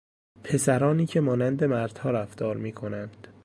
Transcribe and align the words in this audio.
پسرانی 0.43 1.05
که 1.05 1.19
مانند 1.21 1.63
مردها 1.63 2.11
رفتار 2.11 2.57
میکنند 2.57 3.27